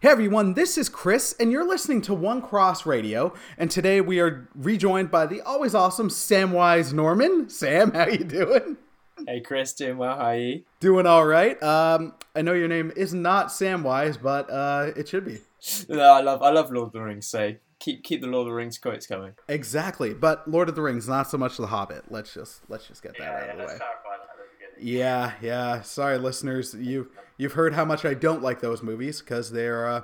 [0.00, 3.34] Hey everyone, this is Chris, and you're listening to One Cross Radio.
[3.56, 7.48] And today we are rejoined by the always awesome Samwise Norman.
[7.50, 8.76] Sam, how you doing?
[9.26, 10.14] Hey Chris, doing well.
[10.16, 10.62] How are you?
[10.78, 11.60] Doing all right.
[11.60, 15.38] Um, I know your name is not Samwise, but uh, it should be.
[15.88, 17.26] No, I love I love Lord of the Rings.
[17.26, 19.32] So keep keep the Lord of the Rings quotes coming.
[19.48, 22.04] Exactly, but Lord of the Rings, not so much The Hobbit.
[22.08, 23.66] Let's just let's just get that Yeah, out yeah, of the way.
[23.66, 24.67] clarify that at the beginning.
[24.80, 25.82] Yeah, yeah.
[25.82, 26.74] Sorry, listeners.
[26.74, 30.02] You you've heard how much I don't like those movies because they're uh,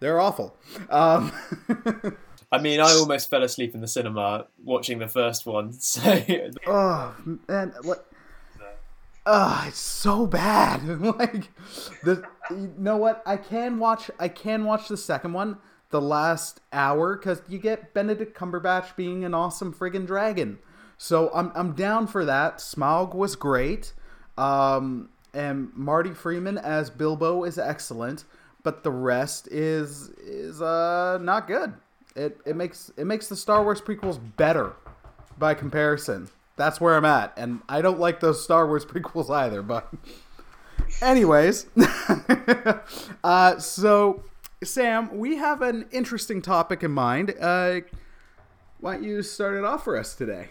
[0.00, 0.56] they're awful.
[0.90, 1.32] Um,
[2.52, 5.72] I mean, I almost fell asleep in the cinema watching the first one.
[5.80, 6.20] So
[6.66, 7.14] oh
[7.48, 8.06] man, what?
[9.26, 10.86] Ah, it's so bad.
[11.00, 11.48] like
[12.02, 13.22] the you know what?
[13.26, 14.10] I can watch.
[14.18, 15.58] I can watch the second one,
[15.90, 20.58] the last hour, because you get Benedict Cumberbatch being an awesome friggin' dragon.
[20.98, 22.58] So I'm I'm down for that.
[22.58, 23.94] Smaug was great,
[24.38, 28.24] um, and Marty Freeman as Bilbo is excellent,
[28.62, 31.74] but the rest is is uh not good.
[32.16, 34.74] It it makes it makes the Star Wars prequels better
[35.38, 36.28] by comparison.
[36.56, 39.62] That's where I'm at, and I don't like those Star Wars prequels either.
[39.62, 39.92] But,
[41.02, 41.66] anyways,
[43.24, 44.22] uh, so
[44.62, 47.34] Sam, we have an interesting topic in mind.
[47.40, 47.80] Uh,
[48.80, 50.50] why don't you start it off for us today?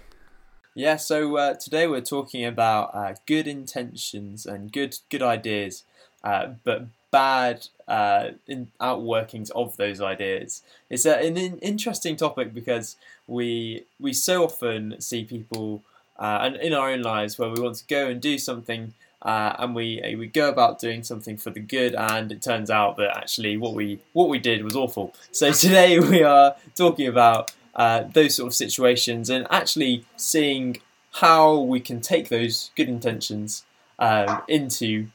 [0.75, 5.83] Yeah, so uh, today we're talking about uh, good intentions and good good ideas,
[6.23, 10.63] uh, but bad uh, in outworkings of those ideas.
[10.89, 12.95] It's a, an in- interesting topic because
[13.27, 15.83] we we so often see people
[16.17, 18.94] uh, and in our own lives where we want to go and do something.
[19.21, 22.97] Uh, and we we go about doing something for the good, and it turns out
[22.97, 25.13] that actually what we what we did was awful.
[25.31, 30.77] So today we are talking about uh, those sort of situations and actually seeing
[31.13, 33.66] how we can take those good intentions
[33.99, 35.07] um, into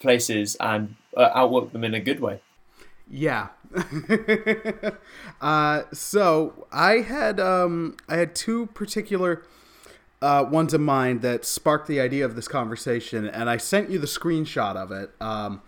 [0.00, 2.40] places and uh, outwork them in a good way.
[3.08, 3.48] Yeah.
[5.40, 9.42] uh, so I had um, I had two particular
[10.22, 13.98] uh, ones in mind that sparked the idea of this conversation, and I sent you
[13.98, 15.10] the screenshot of it.
[15.20, 15.62] Um,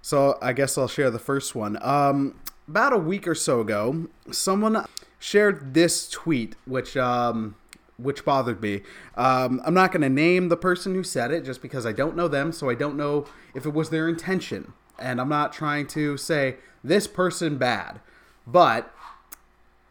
[0.00, 1.78] so I guess I'll share the first one.
[1.82, 4.84] Um, about a week or so ago, someone
[5.22, 7.54] shared this tweet, which um,
[7.96, 8.82] which bothered me.
[9.16, 12.16] Um, I'm not going to name the person who said it just because I don't
[12.16, 14.72] know them, so I don't know if it was their intention.
[14.98, 18.00] And I'm not trying to say this person bad,
[18.46, 18.92] but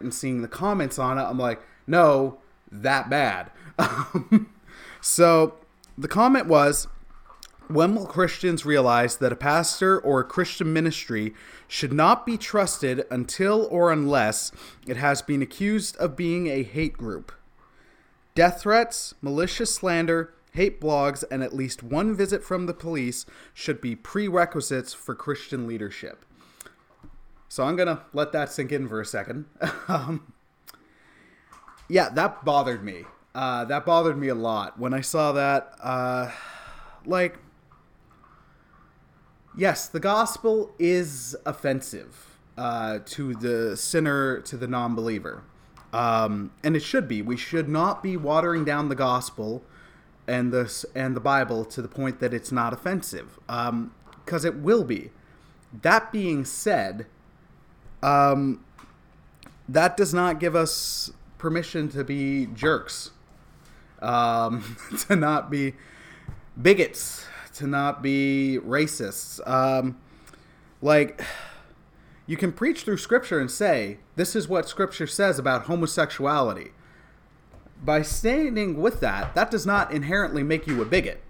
[0.02, 3.52] and seeing the comments on it, I'm like, no, that bad.
[5.02, 5.56] so
[5.98, 6.88] the comment was,
[7.74, 11.34] when will Christians realize that a pastor or a Christian ministry
[11.68, 14.52] should not be trusted until or unless
[14.88, 17.32] it has been accused of being a hate group?
[18.36, 23.82] Death threats, malicious slander, hate blogs, and at least one visit from the police should
[23.82, 26.26] be prerequisites for Christian leadership.
[27.50, 29.46] So I'm going to let that sink in for a second.
[29.88, 30.34] um,
[31.90, 33.04] yeah, that bothered me.
[33.36, 35.76] Uh, that bothered me a lot when I saw that.
[35.82, 36.32] Uh,
[37.06, 37.38] like,
[39.56, 45.44] yes, the gospel is offensive uh, to the sinner, to the non believer.
[45.94, 47.22] Um, and it should be.
[47.22, 49.64] We should not be watering down the gospel
[50.28, 54.84] and the, and the Bible to the point that it's not offensive, because it will
[54.84, 55.12] be.
[55.82, 57.08] That being said,
[58.02, 58.64] um,
[59.68, 63.12] that does not give us permission to be jerks,
[64.02, 65.74] um, to not be
[66.62, 67.26] bigots,
[67.62, 69.40] to not be racists.
[69.48, 69.98] Um,
[70.82, 71.24] like,
[72.26, 76.72] you can preach through Scripture and say, this is what Scripture says about homosexuality.
[77.84, 81.22] By standing with that, that does not inherently make you a bigot.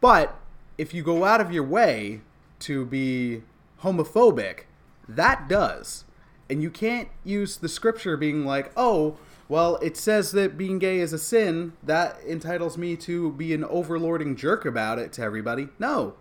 [0.00, 0.36] But
[0.76, 2.20] if you go out of your way
[2.60, 3.42] to be
[3.82, 4.64] homophobic,
[5.08, 6.04] that does.
[6.50, 9.16] And you can't use the scripture being like, oh,
[9.48, 11.72] well, it says that being gay is a sin.
[11.82, 15.68] That entitles me to be an overlording jerk about it to everybody.
[15.78, 16.14] No.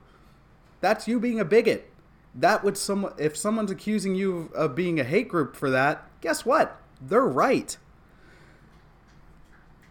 [0.80, 1.92] That's you being a bigot.
[2.34, 6.46] That would some if someone's accusing you of, being a hate group for that, guess
[6.46, 6.80] what?
[7.02, 7.76] They're right.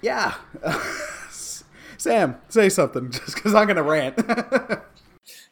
[0.00, 0.34] Yeah.
[1.98, 4.18] Sam, say something just because I'm to rant.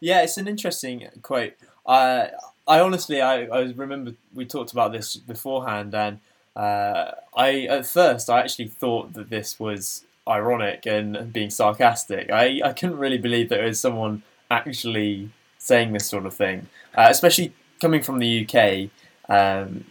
[0.01, 1.55] Yeah, it's an interesting quote.
[1.87, 2.31] I
[2.67, 6.21] I honestly I, I remember we talked about this beforehand, and
[6.57, 12.31] uh, I at first I actually thought that this was ironic and being sarcastic.
[12.31, 16.69] I, I couldn't really believe that it was someone actually saying this sort of thing,
[16.95, 18.91] uh, especially coming from the UK,
[19.29, 19.85] um,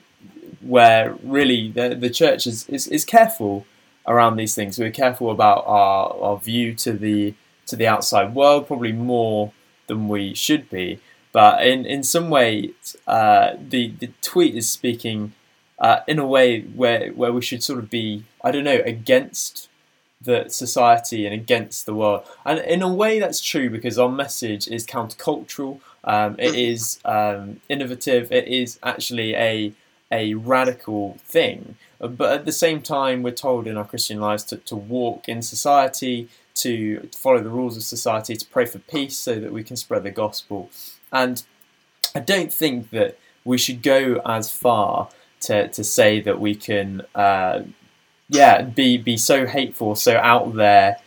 [0.61, 3.65] where really the the church is, is, is careful
[4.07, 4.79] around these things.
[4.79, 7.33] We're careful about our, our view to the
[7.67, 9.51] to the outside world, probably more
[9.87, 10.99] than we should be.
[11.31, 12.71] But in, in some way,
[13.07, 15.33] uh, the the tweet is speaking
[15.79, 19.69] uh, in a way where where we should sort of be I don't know against
[20.21, 24.67] the society and against the world, and in a way that's true because our message
[24.67, 25.79] is countercultural.
[26.05, 28.31] Um, it is um, innovative.
[28.31, 29.73] It is actually a
[30.13, 31.75] a radical thing.
[31.99, 35.41] But at the same time, we're told in our Christian lives to, to walk in
[35.41, 39.75] society, to follow the rules of society, to pray for peace so that we can
[39.75, 40.69] spread the gospel.
[41.11, 41.43] And
[42.13, 45.09] I don't think that we should go as far
[45.43, 47.63] to, to say that we can, uh,
[48.29, 50.97] yeah, be, be so hateful, so out there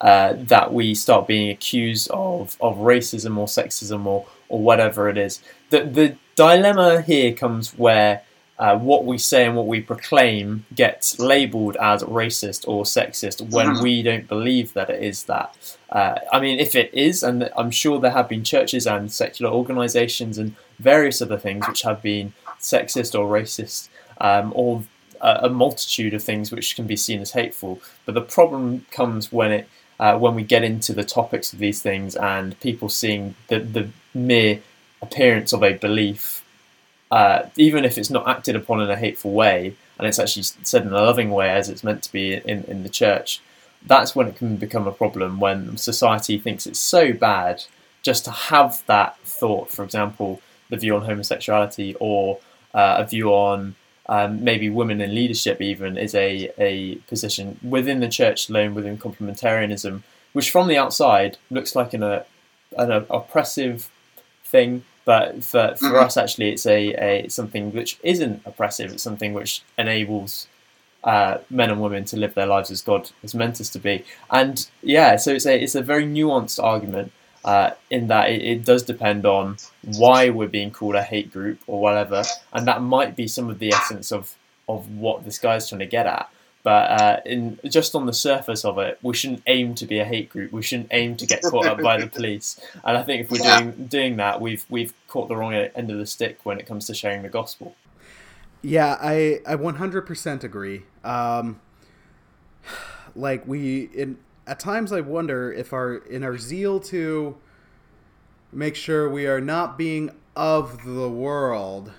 [0.00, 5.16] uh, that we start being accused of, of racism or sexism or, or whatever it
[5.16, 5.40] is.
[5.70, 8.22] The, the dilemma here comes where
[8.58, 13.66] uh, what we say and what we proclaim gets labelled as racist or sexist when
[13.66, 13.82] mm-hmm.
[13.82, 15.76] we don't believe that it is that.
[15.90, 19.52] Uh, I mean, if it is, and I'm sure there have been churches and secular
[19.52, 23.88] organisations and various other things which have been sexist or racist,
[24.20, 24.84] um, or
[25.20, 27.80] a, a, multitude of things which can be seen as hateful.
[28.06, 29.68] But the problem comes when it
[30.00, 33.88] uh, when we get into the topics of these things and people seeing the the
[34.14, 34.60] mere
[35.02, 36.42] appearance of a belief
[37.12, 40.82] uh, even if it's not acted upon in a hateful way and it's actually said
[40.82, 43.42] in a loving way as it's meant to be in, in the church,
[43.84, 47.62] that's when it can become a problem when society thinks it's so bad
[48.00, 52.40] just to have that thought, for example, the view on homosexuality or
[52.74, 53.74] uh, a view on
[54.06, 58.98] um, maybe women in leadership even is a, a position within the church alone, within
[58.98, 60.02] complementarianism,
[60.32, 62.24] which from the outside looks like an, a,
[62.76, 63.90] an oppressive
[64.44, 66.04] thing but for, for mm-hmm.
[66.04, 68.92] us, actually, it's a, a something which isn't oppressive.
[68.92, 70.46] It's something which enables
[71.02, 74.04] uh, men and women to live their lives as God has meant us to be.
[74.30, 77.12] And yeah, so it's a it's a very nuanced argument
[77.44, 81.58] uh, in that it, it, does depend on why we're being called a hate group
[81.66, 82.22] or whatever,
[82.52, 84.36] and that might be some of the essence of
[84.68, 86.30] of what this guy's trying to get at.
[86.62, 90.04] But uh, in just on the surface of it, we shouldn't aim to be a
[90.04, 90.52] hate group.
[90.52, 92.60] We shouldn't aim to get caught up by the police.
[92.84, 93.60] And I think if we're yeah.
[93.60, 96.86] doing doing that, we've we've caught the wrong end of the stick when it comes
[96.86, 97.74] to sharing the gospel.
[98.62, 100.82] Yeah, I I 100% agree.
[101.02, 101.60] Um,
[103.16, 107.36] like we in at times I wonder if our in our zeal to
[108.52, 111.92] make sure we are not being of the world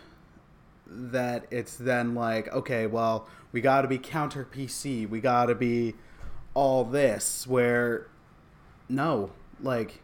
[0.88, 5.08] that it's then like okay, well, we got to be counter PC.
[5.08, 5.96] We got to be
[6.54, 7.48] all this.
[7.48, 8.08] Where
[8.90, 9.32] no,
[9.62, 10.02] like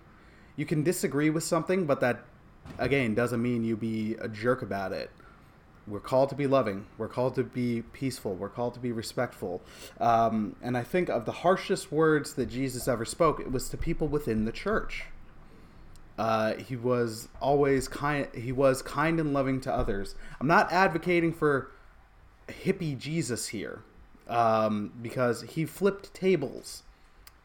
[0.56, 2.24] you can disagree with something, but that
[2.78, 5.12] again doesn't mean you be a jerk about it.
[5.90, 6.86] We're called to be loving.
[6.98, 8.36] We're called to be peaceful.
[8.36, 9.62] We're called to be respectful.
[10.00, 13.78] Um, and I think of the harshest words that Jesus ever spoke, it was to
[13.78, 15.06] people within the church.
[16.18, 18.28] Uh, he was always kind.
[18.36, 20.16] He was kind and loving to others.
[20.40, 21.72] I'm not advocating for
[22.50, 23.84] hippie Jesus here
[24.28, 26.84] um, because he flipped tables.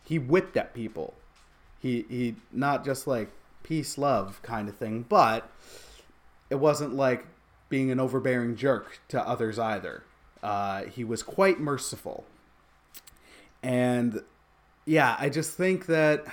[0.05, 1.15] He whipped at people.
[1.79, 3.31] He he not just like
[3.63, 5.49] peace love kind of thing, but
[6.51, 7.27] it wasn't like
[7.69, 10.05] being an overbearing jerk to others either.
[10.43, 12.25] Uh, he was quite merciful,
[13.63, 14.23] and
[14.85, 16.25] yeah, I just think that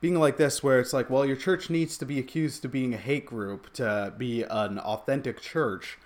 [0.00, 2.94] being like this, where it's like, well, your church needs to be accused of being
[2.94, 5.98] a hate group to be an authentic church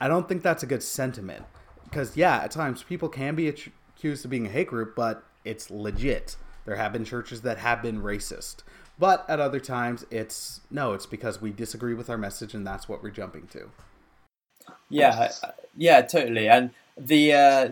[0.00, 1.44] I don't think that's a good sentiment
[1.84, 5.70] because yeah, at times people can be accused of being a hate group, but it's
[5.70, 6.36] legit.
[6.64, 8.62] There have been churches that have been racist,
[8.98, 12.88] but at other times it's no, it's because we disagree with our message and that's
[12.88, 13.70] what we're jumping to.
[14.88, 15.32] Yeah,
[15.76, 16.48] yeah, totally.
[16.48, 17.68] And the uh,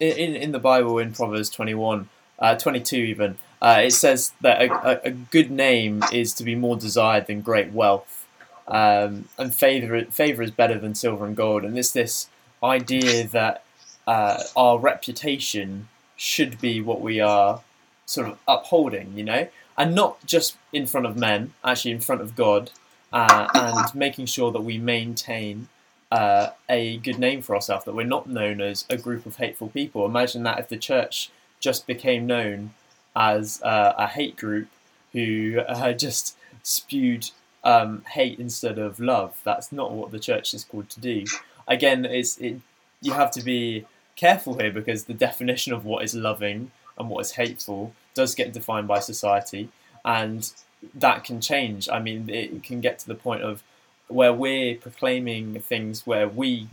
[0.00, 2.08] in in the Bible in Proverbs twenty one,
[2.38, 6.54] uh, twenty two even, uh, it says that a, a good name is to be
[6.54, 8.26] more desired than great wealth
[8.68, 11.64] um, and favor favor is better than silver and gold.
[11.64, 12.28] And it's this
[12.62, 13.62] idea that
[14.06, 17.60] uh, our reputation should be what we are
[18.06, 22.20] sort of upholding, you know, and not just in front of men, actually in front
[22.20, 22.70] of God,
[23.12, 25.68] uh, and making sure that we maintain
[26.10, 29.68] uh, a good name for ourselves, that we're not known as a group of hateful
[29.68, 30.04] people.
[30.04, 31.30] Imagine that if the church
[31.60, 32.74] just became known
[33.14, 34.68] as uh, a hate group
[35.12, 37.30] who uh, just spewed
[37.64, 39.40] um, hate instead of love.
[39.44, 41.24] That's not what the church is called to do.
[41.66, 42.60] Again, it's it,
[43.02, 47.20] you have to be careful here because the definition of what is loving and what
[47.20, 49.68] is hateful does get defined by society,
[50.04, 50.52] and
[50.94, 51.88] that can change.
[51.88, 53.62] I mean, it can get to the point of
[54.08, 56.68] where we're proclaiming things where we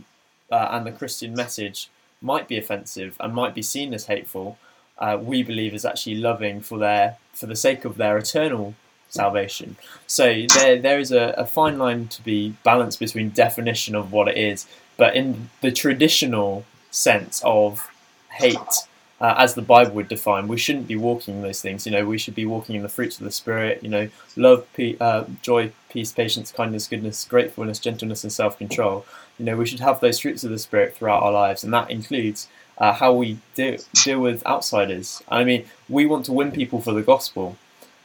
[0.50, 1.88] uh, and the Christian message
[2.20, 4.58] might be offensive and might be seen as hateful.
[4.98, 8.74] Uh, we believe is actually loving for their for the sake of their eternal
[9.08, 9.76] salvation.
[10.06, 14.28] So there there is a, a fine line to be balanced between definition of what
[14.28, 17.90] it is, but in the traditional sense of
[18.30, 18.86] hate
[19.20, 21.86] uh, as the Bible would define, we shouldn't be walking in those things.
[21.86, 23.82] You know, we should be walking in the fruits of the Spirit.
[23.82, 29.06] You know, love, pe- uh, joy, peace, patience, kindness, goodness, gratefulness, gentleness, and self-control.
[29.38, 31.90] You know, we should have those fruits of the Spirit throughout our lives, and that
[31.90, 35.22] includes uh, how we deal, deal with outsiders.
[35.28, 37.56] I mean, we want to win people for the gospel.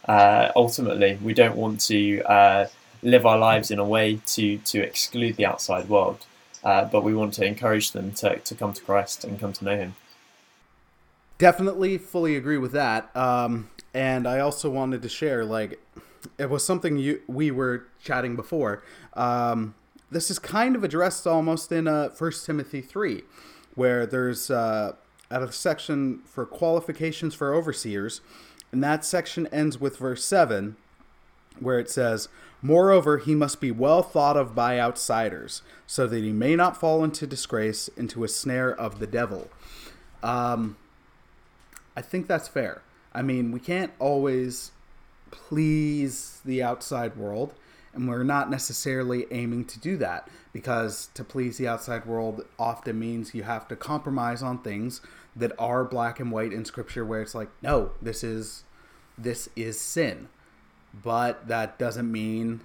[0.08, 2.68] Uh, ultimately, we don't want to uh,
[3.02, 6.26] live our lives in a way to to exclude the outside world,
[6.64, 9.66] uh, but we want to encourage them to, to come to Christ and come to
[9.66, 9.96] know Him.
[11.40, 13.16] Definitely, fully agree with that.
[13.16, 15.80] Um, and I also wanted to share, like,
[16.38, 18.84] it was something you we were chatting before.
[19.14, 19.74] Um,
[20.12, 22.10] this is kind of addressed almost in uh,
[22.46, 23.24] Timothy three,
[23.74, 24.94] where there's uh,
[25.42, 28.20] of the section for qualifications for overseers,
[28.74, 30.76] and that section ends with verse seven,
[31.60, 32.28] where it says,
[32.62, 37.02] "Moreover, he must be well thought of by outsiders, so that he may not fall
[37.04, 39.50] into disgrace, into a snare of the devil."
[40.22, 40.76] Um,
[42.00, 42.82] I think that's fair.
[43.14, 44.72] I mean, we can't always
[45.32, 47.54] please the outside world,
[47.94, 52.98] and we're not necessarily aiming to do that because to please the outside world often
[52.98, 55.02] means you have to compromise on things
[55.36, 58.64] that are black and white in scripture where it's like, no, this is
[59.18, 60.30] this is sin.
[61.04, 62.62] But that doesn't mean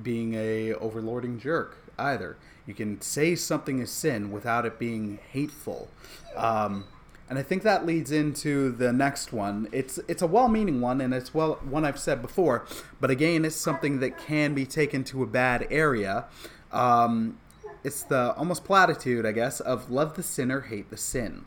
[0.00, 2.36] being a overlording jerk either.
[2.64, 5.88] You can say something is sin without it being hateful.
[6.36, 6.84] Um,
[7.28, 9.68] and I think that leads into the next one.
[9.72, 12.66] It's it's a well-meaning one, and it's well one I've said before,
[13.00, 16.26] but again, it's something that can be taken to a bad area.
[16.72, 17.38] Um,
[17.84, 21.44] it's the almost platitude, I guess, of love the sinner, hate the sin.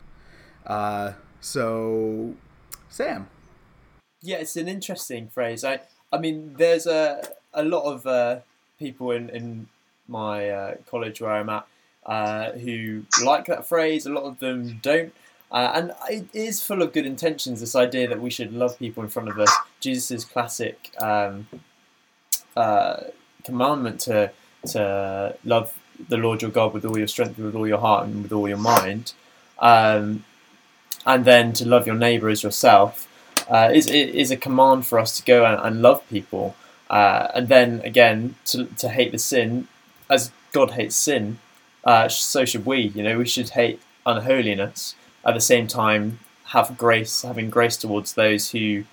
[0.66, 2.34] Uh, so,
[2.88, 3.28] Sam.
[4.22, 5.64] Yeah, it's an interesting phrase.
[5.64, 5.80] I
[6.12, 7.22] I mean, there's a
[7.54, 8.40] a lot of uh,
[8.78, 9.68] people in in
[10.08, 11.66] my uh, college where I'm at
[12.04, 14.06] uh, who like that phrase.
[14.06, 15.12] A lot of them don't.
[15.52, 17.60] Uh, and it is full of good intentions.
[17.60, 19.52] This idea that we should love people in front of us.
[19.80, 21.48] Jesus' classic um,
[22.56, 23.04] uh,
[23.44, 24.30] commandment to
[24.68, 25.76] to love
[26.08, 28.48] the Lord your God with all your strength, with all your heart, and with all
[28.48, 29.12] your mind,
[29.58, 30.24] um,
[31.04, 33.08] and then to love your neighbour as yourself
[33.50, 36.54] uh, is is a command for us to go and, and love people.
[36.88, 39.66] Uh, and then again to to hate the sin,
[40.08, 41.38] as God hates sin,
[41.84, 42.80] uh, so should we.
[42.80, 48.14] You know, we should hate unholiness at the same time have grace, having grace towards
[48.14, 48.84] those who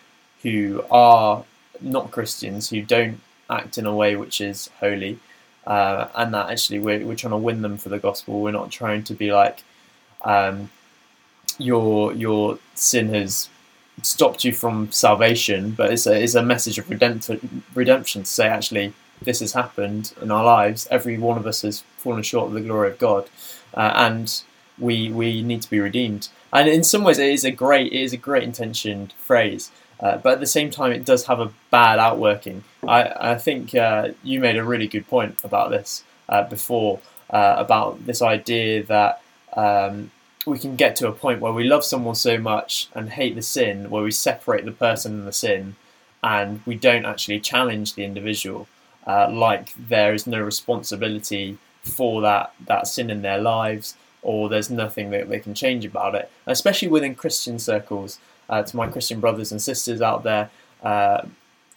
[0.43, 1.43] who are
[1.81, 3.19] not Christians, who don't
[3.49, 5.19] act in a way which is holy,
[5.65, 8.41] uh, and that actually we're, we're trying to win them for the gospel.
[8.41, 9.63] We're not trying to be like
[10.23, 10.69] um,
[11.57, 13.49] your your sin has
[14.03, 18.47] stopped you from salvation, but it's a, it's a message of redemption, redemption to say
[18.47, 20.87] actually this has happened in our lives.
[20.91, 23.29] Every one of us has fallen short of the glory of God,
[23.73, 24.41] uh, and
[24.79, 26.29] we we need to be redeemed.
[26.51, 30.17] And in some ways, it is a great it is a great intentioned phrase, uh,
[30.17, 32.63] but at the same time, it does have a bad outworking.
[32.87, 37.55] I I think uh, you made a really good point about this uh, before uh,
[37.57, 39.21] about this idea that.
[39.55, 40.11] Um,
[40.45, 43.41] we can get to a point where we love someone so much and hate the
[43.41, 45.75] sin, where we separate the person and the sin,
[46.23, 48.67] and we don't actually challenge the individual,
[49.05, 54.69] uh, like there is no responsibility for that that sin in their lives, or there's
[54.69, 58.19] nothing that they can change about it, especially within Christian circles.
[58.49, 60.49] Uh, to my Christian brothers and sisters out there,
[60.81, 61.21] uh,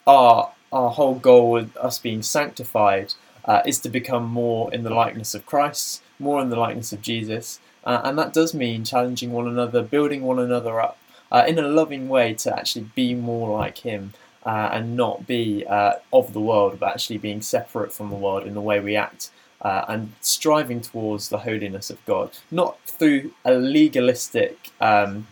[0.06, 4.94] our our whole goal with us being sanctified uh, is to become more in the
[4.94, 9.32] likeness of Christ, more in the likeness of Jesus, uh, and that does mean challenging
[9.32, 10.96] one another, building one another up
[11.32, 14.12] uh, in a loving way to actually be more like Him.
[14.42, 18.54] Uh, and not be of the world, but actually being separate from the world in
[18.54, 19.30] the way we act
[19.62, 25.26] uh, and striving towards the holiness of God, not through a legalistic um,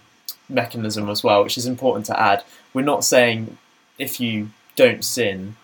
[0.48, 2.44] mechanism as well, which is important to add.
[2.74, 3.56] We're not saying
[3.98, 5.56] if you don't sin,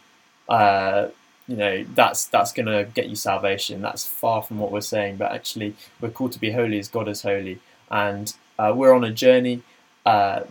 [0.49, 1.09] uh,
[1.47, 3.83] you know that's that's going to get you salvation.
[3.83, 5.17] That's far from what we're saying.
[5.17, 9.05] But actually, we're called to be holy as God is holy, and uh, we're on
[9.05, 9.63] a journey.
[10.07, 10.45] Uh,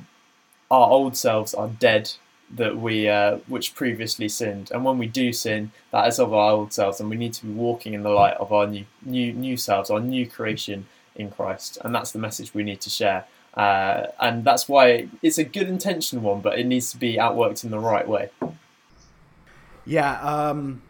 [0.70, 2.12] our old selves are dead
[2.56, 6.52] that we uh, which previously sinned, and when we do sin, that is of our
[6.52, 9.34] old selves, and we need to be walking in the light of our new new
[9.34, 13.26] new selves, our new creation in Christ, and that's the message we need to share.
[13.54, 17.64] Uh, and that's why it's a good intention one, but it needs to be outworked
[17.64, 18.30] in the right way.
[19.86, 20.82] Yeah, um,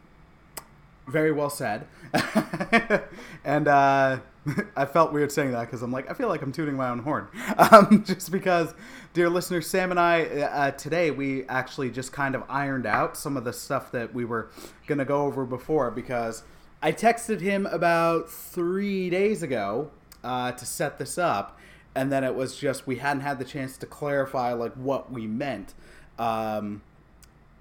[1.08, 1.86] very well said.
[3.44, 4.20] and uh,
[4.76, 7.00] I felt weird saying that because I'm like, I feel like I'm tooting my own
[7.00, 7.28] horn.
[7.58, 8.74] Um, just because,
[9.14, 13.38] dear listener, Sam and I, uh, today, we actually just kind of ironed out some
[13.38, 14.50] of the stuff that we were
[14.88, 16.44] going to go over before because
[16.82, 19.92] I texted him about three days ago
[20.24, 21.60] uh, to set this up.
[21.96, 25.28] And then it was just, we hadn't had the chance to clarify like what we
[25.28, 25.74] meant.
[26.18, 26.82] Um,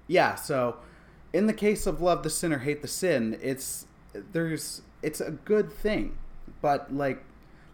[0.07, 0.77] yeah, so
[1.31, 5.71] in the case of love the sinner, hate the sin, it's, there's, it's a good
[5.71, 6.17] thing
[6.63, 7.21] but like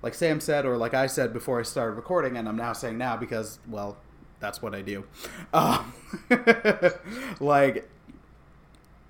[0.01, 2.97] like Sam said, or like I said before I started recording, and I'm now saying
[2.97, 3.95] now because well,
[4.41, 5.05] that's what I do.
[5.53, 5.93] Um,
[7.39, 7.87] like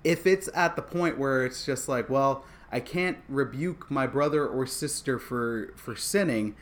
[0.04, 4.46] if it's at the point where it's just like, well, I can't rebuke my brother
[4.46, 6.54] or sister for for sinning,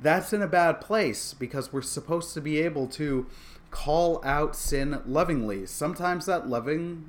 [0.00, 3.26] that's in a bad place because we're supposed to be able to
[3.70, 5.64] call out sin lovingly.
[5.64, 7.08] Sometimes that loving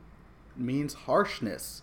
[0.56, 1.82] means harshness.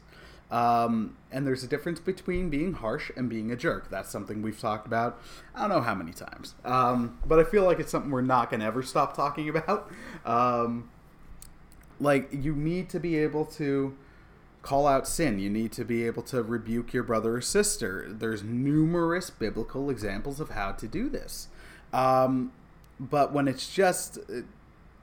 [0.50, 3.90] Um, and there's a difference between being harsh and being a jerk.
[3.90, 5.20] That's something we've talked about.
[5.54, 8.50] I don't know how many times, um, but I feel like it's something we're not
[8.50, 9.90] going to ever stop talking about.
[10.24, 10.90] Um,
[11.98, 13.96] like you need to be able to
[14.62, 15.38] call out sin.
[15.38, 18.06] You need to be able to rebuke your brother or sister.
[18.08, 21.48] There's numerous biblical examples of how to do this.
[21.92, 22.52] Um,
[22.98, 24.18] but when it's just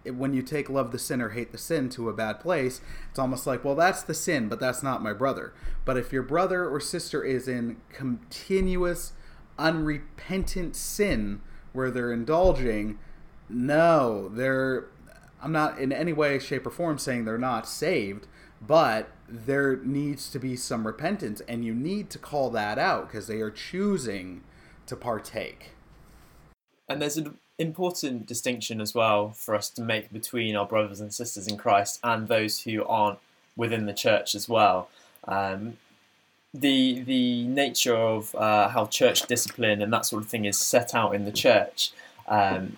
[0.05, 3.19] when you take love the sin or hate the sin to a bad place, it's
[3.19, 5.53] almost like, well, that's the sin, but that's not my brother.
[5.85, 9.13] But if your brother or sister is in continuous,
[9.57, 11.41] unrepentant sin
[11.71, 12.99] where they're indulging,
[13.49, 14.87] no, they're.
[15.41, 18.27] I'm not in any way, shape, or form saying they're not saved,
[18.65, 23.27] but there needs to be some repentance, and you need to call that out because
[23.27, 24.41] they are choosing
[24.85, 25.71] to partake.
[26.87, 27.33] And there's a
[27.63, 31.99] important distinction as well for us to make between our brothers and sisters in Christ
[32.03, 33.19] and those who aren't
[33.55, 34.89] within the church as well.
[35.27, 35.77] Um,
[36.53, 40.93] the the nature of uh, how church discipline and that sort of thing is set
[40.93, 41.91] out in the church
[42.27, 42.77] um,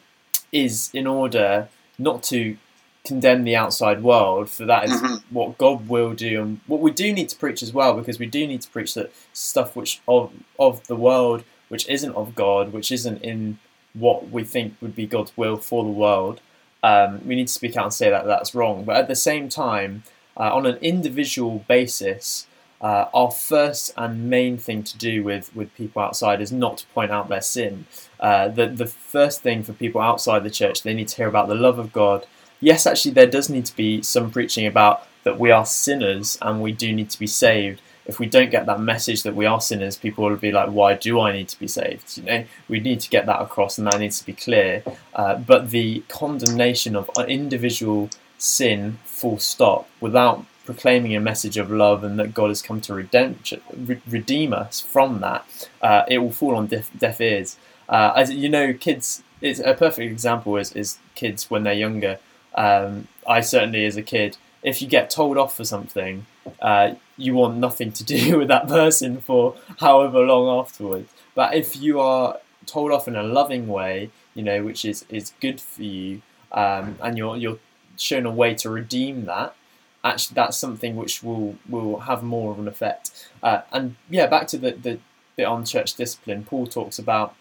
[0.51, 2.57] is in order not to
[3.03, 5.15] condemn the outside world for that is mm-hmm.
[5.29, 8.25] what God will do and what we do need to preach as well because we
[8.25, 12.73] do need to preach that stuff which of of the world which isn't of God
[12.73, 13.59] which isn't in
[13.95, 16.41] what we think would be God's will for the world,
[16.83, 18.83] um, we need to speak out and say that that's wrong.
[18.83, 20.03] But at the same time,
[20.37, 22.45] uh, on an individual basis,
[22.81, 26.87] uh, our first and main thing to do with, with people outside is not to
[26.87, 27.85] point out their sin.
[28.19, 31.47] Uh, the, the first thing for people outside the church, they need to hear about
[31.47, 32.27] the love of God.
[32.59, 36.61] Yes, actually, there does need to be some preaching about that we are sinners and
[36.61, 39.59] we do need to be saved if we don't get that message that we are
[39.59, 42.79] sinners, people will be like, "Why do I need to be saved?" You know, we
[42.79, 44.83] need to get that across, and that needs to be clear.
[45.13, 52.03] Uh, but the condemnation of individual sin, full stop, without proclaiming a message of love
[52.03, 55.45] and that God has come to redemption, re- redeem us from that,
[55.81, 57.57] uh, it will fall on deaf, deaf ears.
[57.87, 59.21] Uh, as you know, kids.
[59.41, 62.19] It's a perfect example is, is kids when they're younger.
[62.55, 66.25] Um, I certainly, as a kid, if you get told off for something,
[66.61, 71.11] uh, you want nothing to do with that person for however long afterwards.
[71.33, 75.33] But if you are told off in a loving way, you know, which is, is
[75.39, 77.59] good for you, um, and you're you're
[77.97, 79.55] shown a way to redeem that,
[80.03, 83.29] actually that's something which will will have more of an effect.
[83.43, 84.99] Uh, and yeah, back to the, the
[85.35, 87.35] bit on church discipline, Paul talks about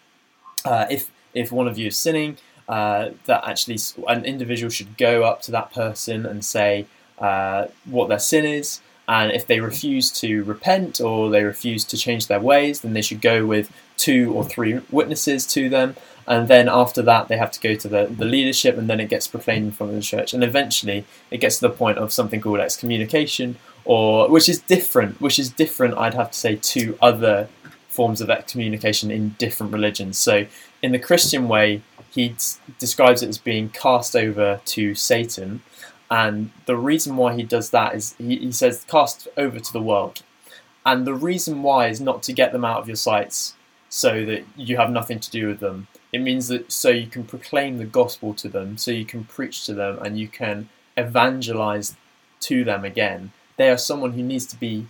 [0.65, 5.25] uh, if if one of you is sinning, uh, that actually an individual should go
[5.25, 6.87] up to that person and say
[7.19, 11.97] uh, what their sin is, and if they refuse to repent or they refuse to
[11.97, 15.97] change their ways, then they should go with two or three witnesses to them.
[16.27, 19.11] And then after that, they have to go to the, the leadership, and then it
[19.11, 20.33] gets proclaimed in front of the church.
[20.33, 25.21] And eventually, it gets to the point of something called excommunication, or which is different.
[25.21, 27.49] Which is different, I'd have to say, to other
[27.89, 30.17] forms of excommunication in different religions.
[30.17, 30.47] So,
[30.83, 32.35] in the Christian way, he
[32.79, 35.61] describes it as being cast over to Satan,
[36.11, 39.83] and the reason why he does that is he, he says, cast over to the
[39.83, 40.23] world.
[40.87, 43.55] And the reason why is not to get them out of your sights
[43.89, 45.87] so that you have nothing to do with them.
[46.13, 49.65] It means that so you can proclaim the gospel to them, so you can preach
[49.67, 51.97] to them, and you can evangelize
[52.41, 53.33] to them again.
[53.57, 54.87] They are someone who needs to be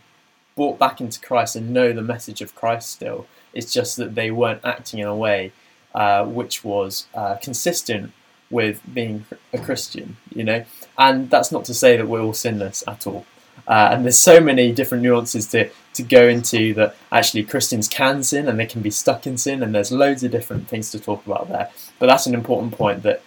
[0.56, 3.26] brought back into Christ and know the message of Christ still.
[3.52, 5.52] It's just that they weren't acting in a way
[5.94, 8.12] uh, which was uh, consistent
[8.50, 10.64] with being a Christian, you know.
[10.98, 13.26] And that's not to say that we're all sinless at all.
[13.66, 18.22] Uh, and there's so many different nuances to, to go into that actually Christians can
[18.22, 20.98] sin and they can be stuck in sin, and there's loads of different things to
[20.98, 21.70] talk about there.
[21.98, 23.22] But that's an important point that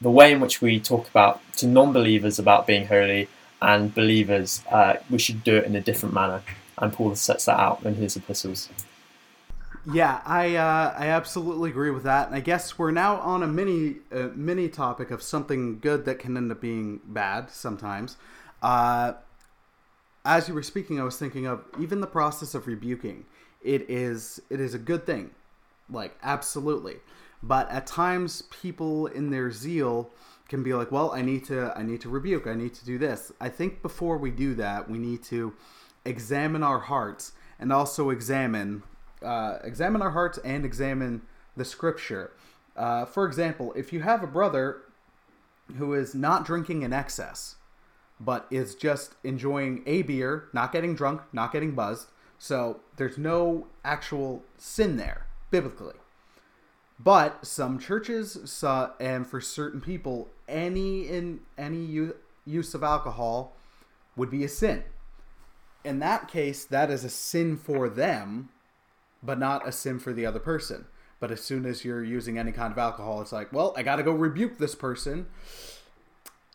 [0.00, 3.28] the way in which we talk about to non believers about being holy
[3.62, 6.42] and believers, uh, we should do it in a different manner.
[6.78, 8.70] And Paul sets that out in his epistles.
[9.92, 13.46] Yeah, I uh, I absolutely agree with that, and I guess we're now on a
[13.46, 18.16] mini uh, mini topic of something good that can end up being bad sometimes.
[18.62, 19.14] Uh,
[20.24, 23.24] as you were speaking, I was thinking of even the process of rebuking.
[23.62, 25.30] It is it is a good thing,
[25.88, 26.96] like absolutely,
[27.42, 30.10] but at times people in their zeal
[30.48, 32.98] can be like, well, I need to I need to rebuke, I need to do
[32.98, 33.32] this.
[33.40, 35.54] I think before we do that, we need to
[36.04, 38.82] examine our hearts and also examine
[39.24, 41.22] uh, examine our hearts and examine
[41.56, 42.32] the scripture.
[42.76, 44.82] Uh, for example, if you have a brother
[45.76, 47.56] who is not drinking in excess,
[48.18, 53.66] but is just enjoying a beer, not getting drunk, not getting buzzed, so there's no
[53.84, 55.94] actual sin there, biblically.
[56.98, 62.12] But some churches saw, and for certain people, any in any
[62.44, 63.56] use of alcohol
[64.16, 64.84] would be a sin.
[65.82, 68.50] In that case, that is a sin for them,
[69.22, 70.86] but not a sin for the other person.
[71.18, 73.96] But as soon as you're using any kind of alcohol, it's like, well, I got
[73.96, 75.26] to go rebuke this person.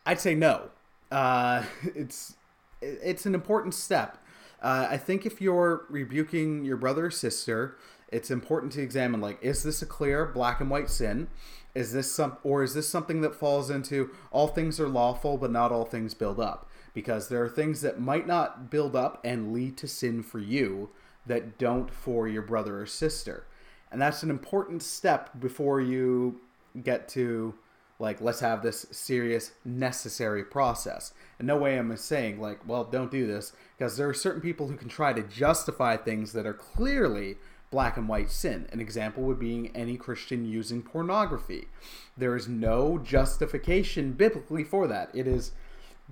[0.04, 0.70] I'd say no.
[1.10, 2.36] Uh, it's
[2.82, 4.18] it's an important step.
[4.62, 7.76] Uh, I think if you're rebuking your brother or sister,
[8.08, 11.28] it's important to examine like, is this a clear black and white sin?
[11.74, 15.50] Is this some, or is this something that falls into all things are lawful, but
[15.50, 16.70] not all things build up?
[16.94, 20.88] Because there are things that might not build up and lead to sin for you,
[21.26, 23.46] that don't for your brother or sister.
[23.90, 26.40] And that's an important step before you
[26.82, 27.54] get to
[27.98, 31.14] like let's have this serious necessary process.
[31.38, 34.68] And no way am saying like, well, don't do this because there are certain people
[34.68, 37.36] who can try to justify things that are clearly
[37.70, 38.68] black and white sin.
[38.72, 41.68] An example would be any Christian using pornography.
[42.16, 45.10] There is no justification biblically for that.
[45.14, 45.52] It is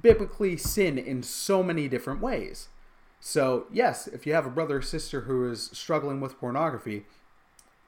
[0.01, 2.69] biblically sin in so many different ways.
[3.27, 7.07] So, yes, if you have a brother or sister who is struggling with pornography,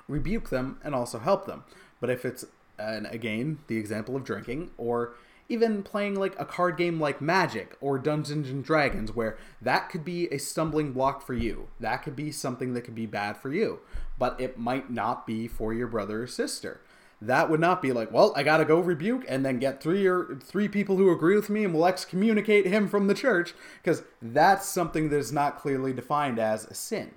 [0.09, 1.65] rebuke them and also help them.
[2.01, 2.47] But if it's,
[2.79, 5.13] and again, the example of drinking, or
[5.51, 10.07] even playing like a card game like Magic or Dungeons and Dragons, where that could
[10.07, 11.69] be a stumbling block for you.
[11.81, 13.81] That could be something that could be bad for you,
[14.19, 16.81] but it might not be for your brother or sister
[17.23, 20.07] that would not be like, well, I got to go rebuke and then get three
[20.07, 24.03] or three people who agree with me and we'll excommunicate him from the church because
[24.21, 27.13] that's something that is not clearly defined as a sin.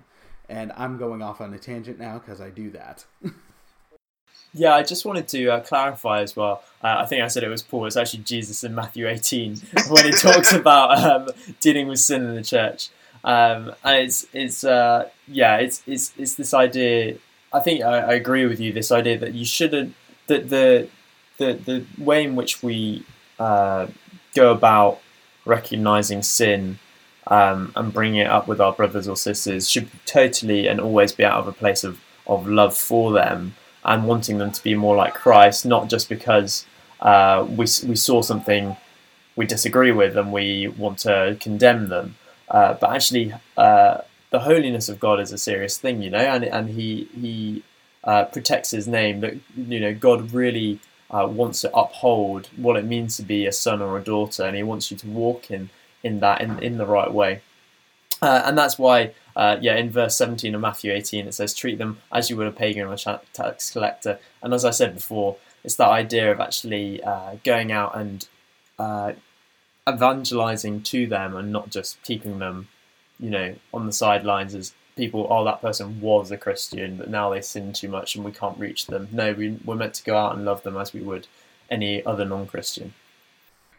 [0.48, 3.04] And I'm going off on a tangent now because I do that.
[4.52, 6.62] yeah, I just wanted to uh, clarify as well.
[6.82, 7.86] Uh, I think I said it was Paul.
[7.86, 9.56] It's actually Jesus in Matthew 18
[9.88, 11.28] when he talks about um,
[11.60, 12.88] dealing with sin in the church.
[13.22, 17.18] Um, and it's it's uh, yeah, it's it's it's this idea
[17.52, 18.72] I think I, I, agree with you.
[18.72, 19.94] This idea that you shouldn't
[20.28, 20.88] that the
[21.38, 23.04] the the way in which we
[23.38, 23.88] uh,
[24.34, 25.00] go about
[25.44, 26.78] recognizing sin
[27.26, 31.24] um, and bringing it up with our brothers or sisters should totally and always be
[31.24, 34.94] out of a place of of love for them and wanting them to be more
[34.94, 36.66] like Christ, not just because
[37.00, 38.76] uh, we we saw something
[39.36, 42.16] we disagree with and we want to condemn them,
[42.48, 43.98] uh, but actually uh,
[44.30, 47.62] the holiness of God is a serious thing, you know, and and he he
[48.04, 49.20] uh, protects his name.
[49.20, 53.52] That you know, God really uh, wants to uphold what it means to be a
[53.52, 55.70] son or a daughter, and He wants you to walk in
[56.02, 57.42] in that in in the right way.
[58.22, 61.78] Uh, and that's why, uh, yeah, in verse 17 of Matthew 18, it says, treat
[61.78, 64.18] them as you would a pagan or a tax collector.
[64.42, 68.28] And as I said before, it's that idea of actually uh, going out and
[68.78, 69.12] uh,
[69.88, 72.68] evangelizing to them and not just keeping them
[73.20, 77.30] you know, on the sidelines as people, oh, that person was a Christian, but now
[77.30, 79.08] they sin too much and we can't reach them.
[79.12, 81.26] No, we, we're meant to go out and love them as we would
[81.70, 82.94] any other non Christian.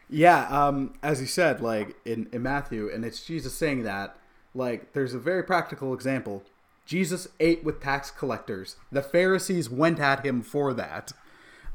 [0.08, 4.16] Yeah, um, as you said, like in, in Matthew, and it's Jesus saying that,
[4.54, 6.42] like, there's a very practical example.
[6.84, 8.76] Jesus ate with tax collectors.
[8.90, 11.12] The Pharisees went at him for that.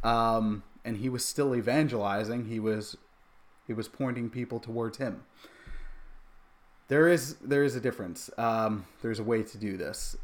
[0.04, 2.46] Um, and he was still evangelizing.
[2.46, 2.96] He was
[3.68, 5.24] he was pointing people towards him.
[6.88, 8.30] There is there is a difference.
[8.38, 10.15] Um, there's a way to do this.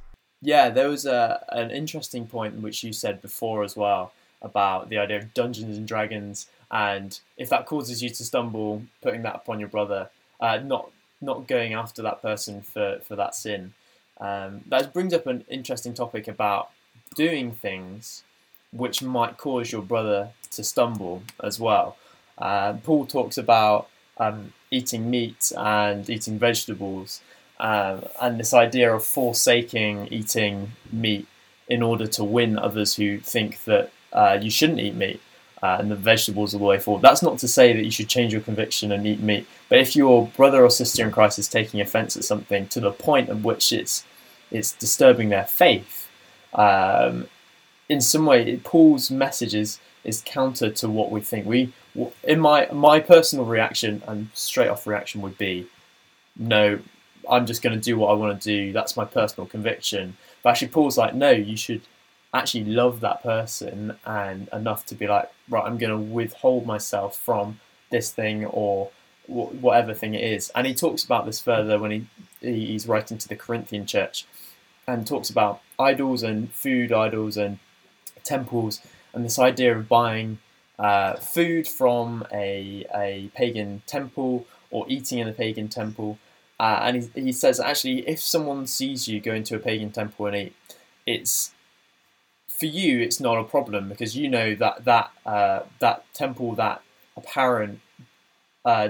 [0.41, 4.97] Yeah, there was a, an interesting point which you said before as well about the
[4.97, 9.59] idea of Dungeons and Dragons, and if that causes you to stumble, putting that upon
[9.59, 10.09] your brother,
[10.41, 13.73] uh, not not going after that person for, for that sin.
[14.19, 16.69] Um, that brings up an interesting topic about
[17.15, 18.23] doing things
[18.71, 21.97] which might cause your brother to stumble as well.
[22.37, 27.21] Uh, Paul talks about um, eating meat and eating vegetables,
[27.59, 31.27] uh, and this idea of forsaking eating meat
[31.67, 35.21] in order to win others who think that uh, you shouldn't eat meat.
[35.61, 37.01] Uh, and the vegetables are the way forward.
[37.01, 39.95] That's not to say that you should change your conviction and eat meat, but if
[39.95, 43.37] your brother or sister in Christ is taking offence at something to the point at
[43.37, 44.03] which it's
[44.51, 46.09] it's disturbing their faith,
[46.53, 47.27] um,
[47.89, 51.45] in some way, Paul's message is, is counter to what we think.
[51.45, 51.73] We,
[52.23, 55.67] in my my personal reaction and straight off reaction would be,
[56.35, 56.79] no,
[57.29, 58.73] I'm just going to do what I want to do.
[58.73, 60.17] That's my personal conviction.
[60.41, 61.81] But actually, Paul's like, no, you should
[62.33, 67.17] actually love that person and enough to be like, right, I'm going to withhold myself
[67.17, 67.59] from
[67.91, 68.89] this thing or
[69.27, 70.51] whatever thing it is.
[70.55, 72.07] And he talks about this further when he
[72.41, 74.25] he's writing to the Corinthian church
[74.85, 77.57] and talks about idols and food idols and
[78.23, 78.81] temples
[79.13, 80.39] and this idea of buying
[80.79, 86.17] uh, food from a, a pagan temple or eating in a pagan temple.
[86.59, 90.25] Uh, and he, he says actually, if someone sees you go into a pagan temple
[90.27, 90.55] and eat,
[91.05, 91.51] it's
[92.47, 96.81] for you, it's not a problem because you know that that uh, that temple, that
[97.17, 97.79] apparent
[98.63, 98.89] uh,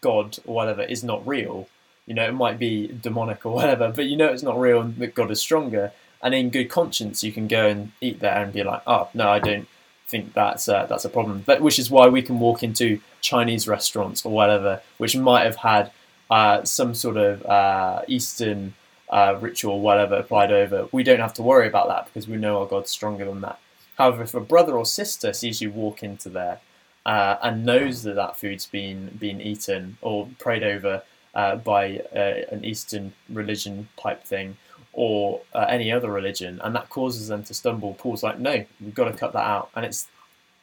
[0.00, 1.68] god or whatever, is not real.
[2.06, 4.96] You know, it might be demonic or whatever, but you know it's not real and
[4.98, 5.92] that God is stronger.
[6.24, 9.28] And in good conscience, you can go and eat there and be like, oh no,
[9.28, 9.68] I don't
[10.08, 11.42] think that's uh, that's a problem.
[11.44, 15.56] But, which is why we can walk into Chinese restaurants or whatever, which might have
[15.56, 15.92] had
[16.30, 18.72] uh, some sort of uh, Eastern
[19.10, 20.88] uh, ritual, whatever, applied over.
[20.92, 23.58] We don't have to worry about that because we know our God's stronger than that.
[23.98, 26.60] However, if a brother or sister sees you walk into there
[27.04, 31.02] uh, and knows that that food's been been eaten or prayed over
[31.34, 34.56] uh, by an Eastern religion type thing
[34.94, 38.94] or uh, any other religion, and that causes them to stumble, Paul's like, no, we've
[38.94, 39.68] got to cut that out.
[39.74, 40.06] And it's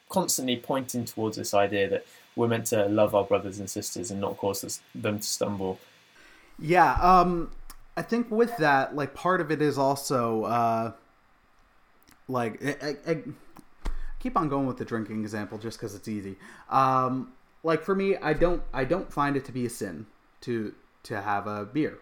[0.10, 4.22] constantly pointing towards this idea that we're meant to love our brothers and sisters and
[4.22, 5.80] not cause them to stumble.
[6.58, 7.52] Yeah, um,
[7.98, 10.92] I think with that, like part of it is also uh,
[12.30, 13.22] like I, I, I
[14.20, 16.38] keep on going with the drinking example just because it's easy.
[16.70, 20.06] Um, like for me, I don't I don't find it to be a sin
[20.42, 21.98] to to have a beer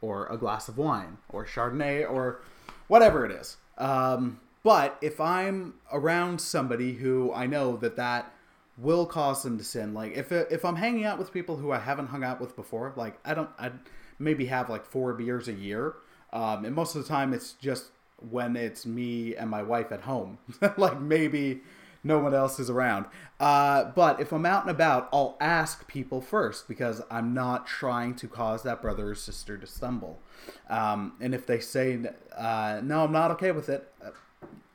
[0.00, 2.40] or a glass of wine or Chardonnay or
[2.88, 3.56] whatever it is.
[3.78, 8.32] Um, but if I'm around somebody who I know that that
[8.76, 11.78] will cause them to sin, like if if I'm hanging out with people who I
[11.78, 13.72] haven't hung out with before, like I don't I
[14.18, 15.94] maybe have like four beers a year,
[16.32, 17.86] um, and most of the time it's just
[18.28, 20.38] when it's me and my wife at home,
[20.76, 21.62] like maybe
[22.02, 23.06] no one else is around.
[23.38, 28.14] Uh, but if I'm out and about, I'll ask people first because I'm not trying
[28.16, 30.20] to cause that brother or sister to stumble.
[30.68, 31.98] Um, and if they say,
[32.36, 34.10] uh, no, I'm not okay with it, uh,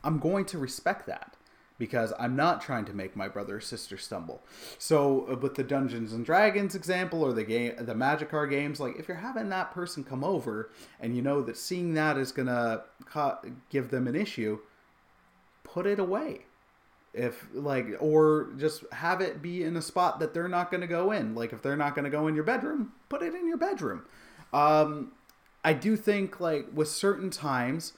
[0.03, 1.35] I'm going to respect that
[1.77, 4.41] because I'm not trying to make my brother or sister stumble.
[4.77, 8.79] So uh, with the Dungeons and Dragons example or the game, the Magic card games,
[8.79, 12.31] like if you're having that person come over and you know that seeing that is
[12.31, 12.83] gonna
[13.69, 14.59] give them an issue,
[15.63, 16.45] put it away
[17.15, 20.87] if like or just have it be in a spot that they're not going to
[20.87, 21.33] go in.
[21.33, 24.03] Like if they're not going to go in your bedroom put it in your bedroom.
[24.53, 25.13] Um
[25.63, 27.93] i do think like with certain times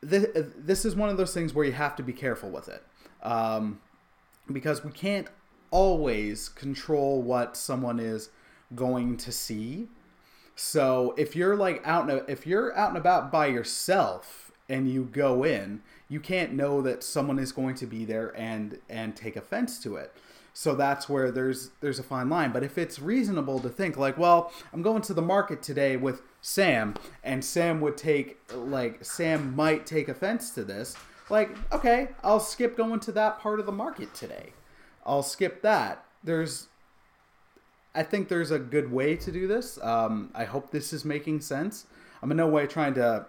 [0.00, 2.82] this, this is one of those things where you have to be careful with it.
[3.22, 3.80] Um
[4.50, 5.28] because we can't
[5.70, 8.30] always control what someone is
[8.74, 9.88] going to see.
[10.56, 15.04] So if you're like out and if you're out and about by yourself and you
[15.04, 19.36] go in you can't know that someone is going to be there and and take
[19.36, 20.12] offense to it.
[20.52, 22.52] So that's where there's there's a fine line.
[22.52, 26.22] But if it's reasonable to think like well i'm going to the market today with
[26.40, 30.94] sam and sam would take like sam might take offense to this
[31.30, 34.52] like okay i'll skip going to that part of the market today.
[35.06, 36.04] I'll skip that.
[36.22, 36.68] There's
[37.94, 39.82] i think there's a good way to do this.
[39.82, 41.86] Um, i hope this is making sense.
[42.22, 43.26] I'm in no way trying to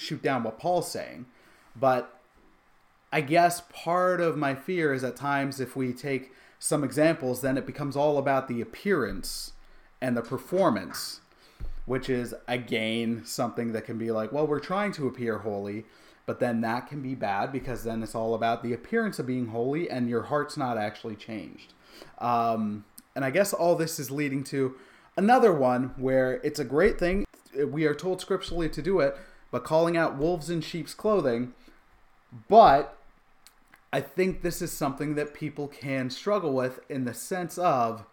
[0.00, 1.26] shoot down what paul's saying
[1.76, 2.20] but
[3.12, 7.56] I guess part of my fear is at times if we take some examples, then
[7.56, 9.52] it becomes all about the appearance
[10.00, 11.20] and the performance,
[11.86, 15.84] which is again something that can be like, well, we're trying to appear holy,
[16.26, 19.48] but then that can be bad because then it's all about the appearance of being
[19.48, 21.72] holy and your heart's not actually changed.
[22.18, 22.84] Um,
[23.16, 24.76] and I guess all this is leading to
[25.16, 27.24] another one where it's a great thing.
[27.66, 29.16] We are told scripturally to do it,
[29.50, 31.54] but calling out wolves in sheep's clothing.
[32.48, 32.96] But
[33.92, 38.04] I think this is something that people can struggle with in the sense of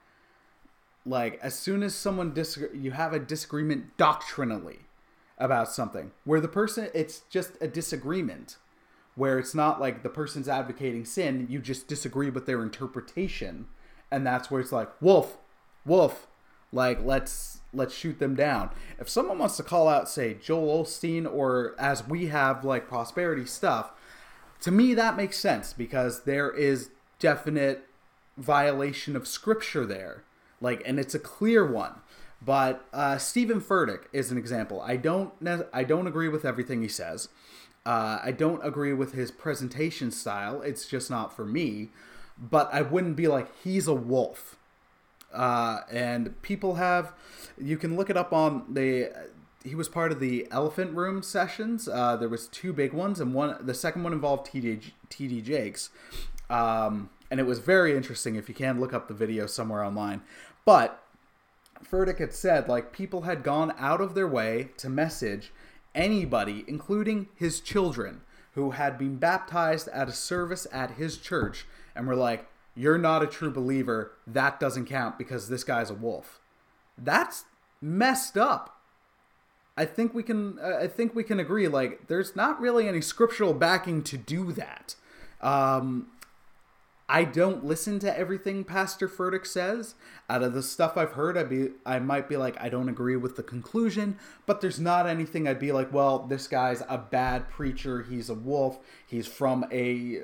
[1.06, 4.80] like as soon as someone dis- you have a disagreement doctrinally
[5.38, 8.58] about something where the person it's just a disagreement
[9.16, 13.68] where it's not like the person's advocating sin you just disagree with their interpretation
[14.12, 15.38] and that's where it's like wolf
[15.86, 16.28] wolf
[16.72, 21.32] like let's let's shoot them down if someone wants to call out say joel osteen
[21.32, 23.92] or as we have like prosperity stuff
[24.60, 27.86] to me that makes sense because there is definite
[28.38, 30.24] violation of scripture there
[30.62, 31.96] like and it's a clear one
[32.42, 34.82] but uh, Steven Furtick is an example.
[34.82, 35.34] I don't
[35.74, 37.30] I don't agree with everything he says,
[37.86, 40.62] Uh, I don't agree with his presentation style.
[40.62, 41.90] It's just not for me.
[42.38, 44.57] But I wouldn't be like he's a wolf.
[45.34, 47.14] Uh, and people have,
[47.58, 49.12] you can look it up on the.
[49.64, 51.90] He was part of the Elephant Room sessions.
[51.90, 55.90] Uh, there was two big ones, and one the second one involved TD TD Jakes,
[56.50, 58.36] um, and it was very interesting.
[58.36, 60.22] If you can look up the video somewhere online,
[60.64, 61.04] but
[61.84, 65.52] Furtick had said like people had gone out of their way to message
[65.94, 68.22] anybody, including his children,
[68.54, 73.24] who had been baptized at a service at his church, and were like, "You're not
[73.24, 74.12] a true believer.
[74.26, 76.40] That doesn't count because this guy's a wolf."
[76.98, 77.46] That's
[77.82, 78.82] messed up.
[79.76, 80.58] I think we can.
[80.60, 81.68] Uh, I think we can agree.
[81.68, 84.96] Like, there's not really any scriptural backing to do that.
[85.42, 86.08] Um,
[87.10, 89.96] I don't listen to everything Pastor Furtick says.
[90.30, 93.16] Out of the stuff I've heard, I'd be I might be like, I don't agree
[93.16, 97.50] with the conclusion, but there's not anything I'd be like, well, this guy's a bad
[97.50, 100.24] preacher, he's a wolf, he's from a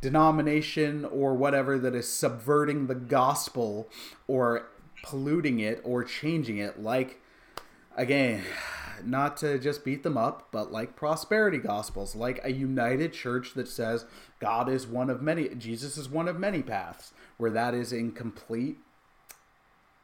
[0.00, 3.88] denomination or whatever that is subverting the gospel
[4.26, 4.68] or
[5.02, 7.20] polluting it or changing it like
[7.96, 8.44] again
[9.04, 13.68] not to just beat them up, but like prosperity gospels, like a united church that
[13.68, 14.04] says
[14.38, 18.78] God is one of many, Jesus is one of many paths, where that is incomplete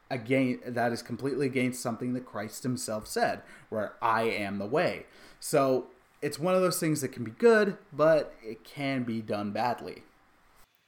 [0.09, 5.05] again that is completely against something that Christ himself said, where I am the way.
[5.39, 5.87] So
[6.21, 10.03] it's one of those things that can be good, but it can be done badly.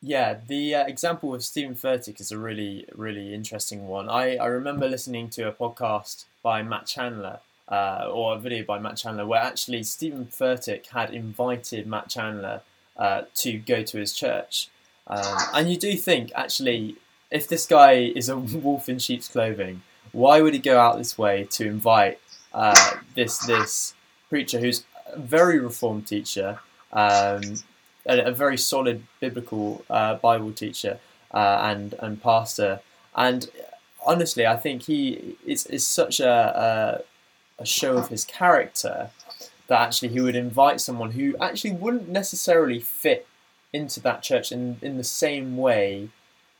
[0.02, 4.10] Yeah, the uh, example of Stephen Furtick is a really, really interesting one.
[4.10, 8.80] I, I remember listening to a podcast by Matt Chandler uh, or a video by
[8.80, 12.62] Matt Chandler where actually Stephen Furtick had invited Matt Chandler
[12.98, 14.70] uh, to go to his church.
[15.08, 16.96] Um, and you do think, actually,
[17.30, 21.18] if this guy is a wolf in sheep's clothing, why would he go out this
[21.18, 22.20] way to invite
[22.54, 23.94] uh, this this
[24.30, 24.86] preacher who's
[25.18, 26.60] very reformed teacher,
[26.94, 27.42] um,
[28.06, 31.00] a, a, very solid biblical uh, Bible teacher
[31.34, 32.80] uh, and and pastor,
[33.16, 33.50] and
[34.06, 37.04] honestly, I think he is, is such a,
[37.58, 39.10] a a show of his character
[39.68, 43.28] that actually he would invite someone who actually wouldn't necessarily fit
[43.72, 46.10] into that church in, in the same way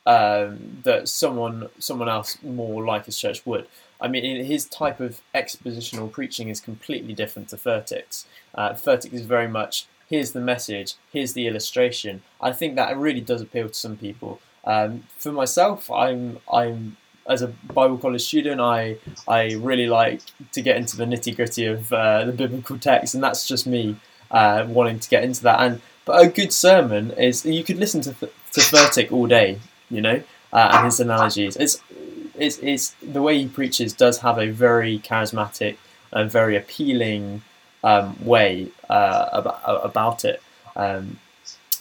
[0.06, 3.66] um, that someone someone else more like his church would.
[4.00, 8.26] I mean, his type of expositional preaching is completely different to Furtick's.
[8.54, 12.22] Uh, Furtick is very much here's the message, here's the illustration.
[12.40, 14.40] I think that really does appeal to some people.
[14.64, 18.96] Um, for myself, I'm I'm as a Bible college student, I
[19.28, 20.20] I really like
[20.52, 23.96] to get into the nitty gritty of uh, the biblical text, and that's just me
[24.30, 25.60] uh, wanting to get into that.
[25.60, 29.60] And but a good sermon is you could listen to to Furtick all day,
[29.90, 31.56] you know, uh, and his analogies.
[31.56, 31.80] It's,
[32.40, 35.76] it's it's the way he preaches does have a very charismatic
[36.12, 37.42] and very appealing
[37.84, 40.42] um, way uh, about about it.
[40.76, 41.18] Um,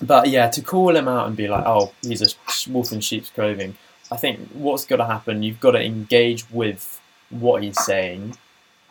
[0.02, 3.30] but yeah, to call him out and be like, "Oh, he's a wolf in sheep's
[3.30, 3.76] clothing,"
[4.12, 8.38] I think what's got to happen, you've got to engage with what he's saying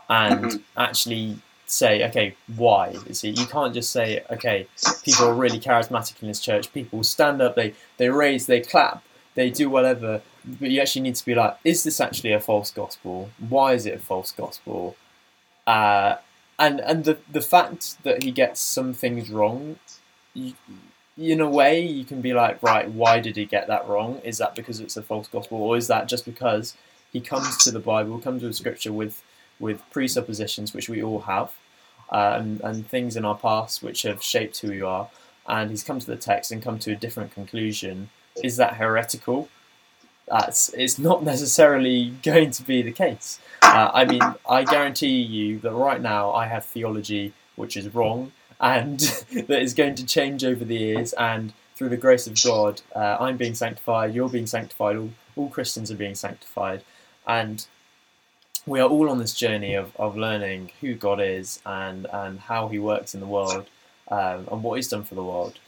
[0.09, 0.57] and mm-hmm.
[0.77, 3.31] actually say, okay, why is he?
[3.31, 4.67] You can't just say, okay,
[5.03, 6.73] people are really charismatic in this church.
[6.73, 9.03] People stand up, they, they raise, they clap,
[9.35, 10.23] they do whatever.
[10.45, 13.31] But you actually need to be like, is this actually a false gospel?
[13.39, 14.97] Why is it a false gospel?
[15.67, 16.17] Uh,
[16.59, 19.79] and and the the fact that he gets some things wrong,
[20.35, 20.55] you,
[21.17, 24.21] in a way, you can be like, right, why did he get that wrong?
[24.25, 26.75] Is that because it's a false gospel, or is that just because
[27.13, 29.23] he comes to the Bible, comes to Scripture with
[29.61, 31.53] with presuppositions, which we all have,
[32.11, 35.09] and, and things in our past which have shaped who we are,
[35.49, 38.11] and he's come to the text and come to a different conclusion.
[38.43, 39.49] Is that heretical?
[40.31, 43.39] That's it's not necessarily going to be the case.
[43.63, 48.33] Uh, I mean, I guarantee you that right now I have theology which is wrong
[48.61, 49.01] and
[49.33, 51.13] that is going to change over the years.
[51.15, 55.49] And through the grace of God, uh, I'm being sanctified, you're being sanctified, all, all
[55.49, 56.83] Christians are being sanctified.
[57.27, 57.67] And
[58.67, 62.69] we are all on this journey of, of learning who God is and, and how
[62.69, 63.67] He works in the world
[64.11, 65.59] um, and what He's done for the world.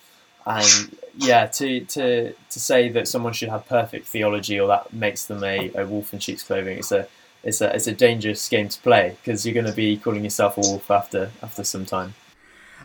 [0.46, 5.26] And yeah, to, to, to say that someone should have perfect theology or that makes
[5.26, 7.06] them a, a wolf in sheep's clothing, it's a,
[7.42, 10.56] it's a, it's a dangerous game to play because you're going to be calling yourself
[10.56, 12.14] a wolf after, after some time.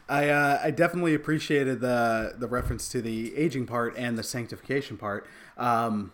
[0.07, 4.97] I uh, I definitely appreciated the the reference to the aging part and the sanctification
[4.97, 5.25] part.
[5.57, 6.11] Um,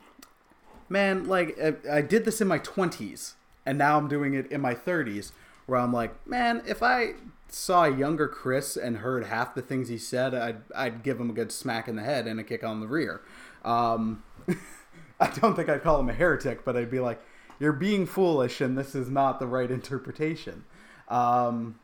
[0.88, 3.36] man, like I, I did this in my twenties,
[3.66, 5.34] and now I'm doing it in my thirties,
[5.66, 7.16] where I'm like, man, if I
[7.54, 11.30] saw a younger Chris and heard half the things he said, I'd I'd give him
[11.30, 13.22] a good smack in the head and a kick on the rear.
[13.64, 14.24] Um,
[15.20, 17.22] I don't think I'd call him a heretic, but I'd be like,
[17.60, 20.64] you're being foolish, and this is not the right interpretation.
[21.10, 21.80] Um,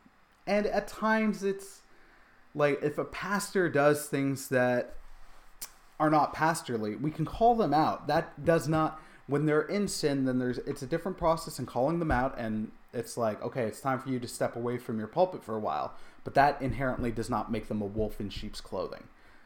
[0.48, 1.82] and at times it's
[2.56, 4.96] like if a pastor does things that
[6.00, 8.08] are not pastorly, we can call them out.
[8.08, 12.00] That does not when they're in sin, then there's it's a different process in calling
[12.00, 15.08] them out and it's like, okay, it's time for you to step away from your
[15.08, 15.94] pulpit for a while.
[16.24, 19.04] But that inherently does not make them a wolf in sheep's clothing.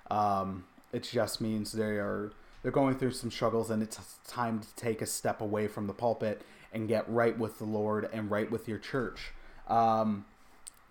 [0.10, 4.76] Um, it just means they are they're going through some struggles and it's time to
[4.76, 8.50] take a step away from the pulpit and get right with the Lord and right
[8.50, 9.34] with your church.
[9.68, 10.26] Um,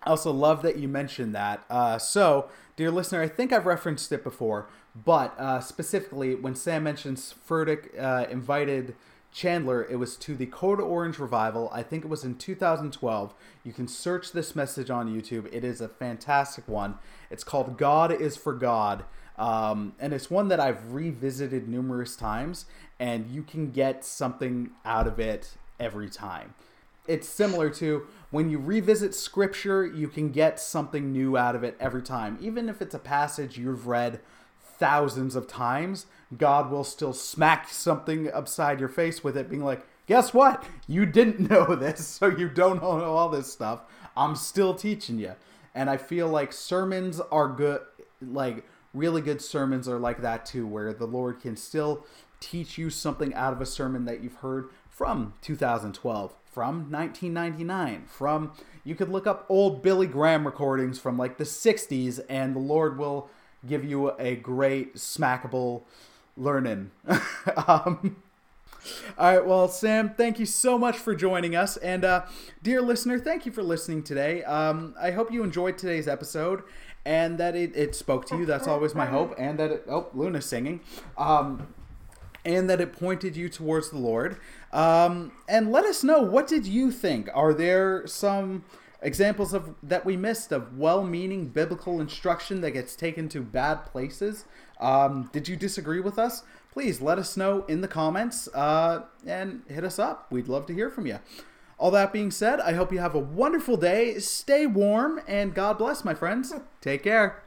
[0.03, 1.63] I also love that you mentioned that.
[1.69, 6.83] Uh, so, dear listener, I think I've referenced it before, but uh, specifically when Sam
[6.83, 8.95] mentions Furtick uh, invited
[9.31, 11.69] Chandler, it was to the Code Orange revival.
[11.71, 13.33] I think it was in 2012.
[13.63, 15.47] You can search this message on YouTube.
[15.53, 16.95] It is a fantastic one.
[17.29, 19.05] It's called God is for God.
[19.37, 22.65] Um, and it's one that I've revisited numerous times,
[22.99, 26.53] and you can get something out of it every time.
[27.11, 31.75] It's similar to when you revisit scripture, you can get something new out of it
[31.77, 32.37] every time.
[32.39, 34.21] Even if it's a passage you've read
[34.79, 36.05] thousands of times,
[36.37, 40.63] God will still smack something upside your face with it, being like, Guess what?
[40.87, 43.81] You didn't know this, so you don't know all this stuff.
[44.15, 45.33] I'm still teaching you.
[45.75, 47.81] And I feel like sermons are good,
[48.21, 52.05] like really good sermons are like that too, where the Lord can still
[52.39, 58.51] teach you something out of a sermon that you've heard from 2012, from 1999, from
[58.83, 62.97] you could look up old Billy Graham recordings from like the 60s, and the Lord
[62.97, 63.29] will
[63.67, 65.83] give you a great smackable
[66.35, 66.91] learning.
[67.67, 68.17] um,
[69.17, 71.77] all right, well, Sam, thank you so much for joining us.
[71.77, 72.25] And, uh,
[72.63, 74.43] dear listener, thank you for listening today.
[74.43, 76.63] Um, I hope you enjoyed today's episode
[77.05, 78.45] and that it, it spoke to you.
[78.45, 79.35] That's always my hope.
[79.37, 80.81] And that it, oh, Luna's singing.
[81.17, 81.73] Um,
[82.43, 84.37] and that it pointed you towards the Lord.
[84.71, 87.29] Um, and let us know what did you think?
[87.33, 88.63] Are there some
[89.01, 94.45] examples of that we missed of well-meaning biblical instruction that gets taken to bad places?
[94.79, 96.43] Um, did you disagree with us?
[96.71, 100.31] Please let us know in the comments uh, and hit us up.
[100.31, 101.19] We'd love to hear from you.
[101.77, 104.19] All that being said, I hope you have a wonderful day.
[104.19, 106.53] Stay warm and God bless, my friends.
[106.79, 107.43] Take care.